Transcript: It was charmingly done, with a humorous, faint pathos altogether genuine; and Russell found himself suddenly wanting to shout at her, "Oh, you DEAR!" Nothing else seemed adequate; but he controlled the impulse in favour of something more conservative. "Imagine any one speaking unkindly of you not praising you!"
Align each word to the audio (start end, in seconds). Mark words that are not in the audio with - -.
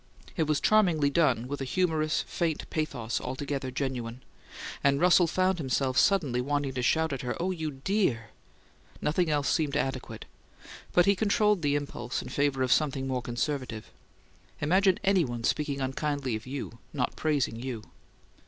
It 0.35 0.47
was 0.47 0.59
charmingly 0.59 1.11
done, 1.11 1.47
with 1.47 1.61
a 1.61 1.63
humorous, 1.63 2.23
faint 2.23 2.67
pathos 2.71 3.21
altogether 3.21 3.69
genuine; 3.69 4.23
and 4.83 4.99
Russell 4.99 5.27
found 5.27 5.59
himself 5.59 5.95
suddenly 5.95 6.41
wanting 6.41 6.73
to 6.73 6.81
shout 6.81 7.13
at 7.13 7.21
her, 7.21 7.37
"Oh, 7.39 7.51
you 7.51 7.69
DEAR!" 7.69 8.29
Nothing 8.99 9.29
else 9.29 9.47
seemed 9.47 9.77
adequate; 9.77 10.25
but 10.91 11.05
he 11.05 11.15
controlled 11.15 11.61
the 11.61 11.75
impulse 11.75 12.19
in 12.23 12.29
favour 12.29 12.63
of 12.63 12.71
something 12.71 13.05
more 13.05 13.21
conservative. 13.21 13.91
"Imagine 14.59 14.97
any 15.03 15.23
one 15.23 15.43
speaking 15.43 15.81
unkindly 15.81 16.35
of 16.35 16.47
you 16.47 16.79
not 16.93 17.15
praising 17.15 17.57
you!" 17.57 17.83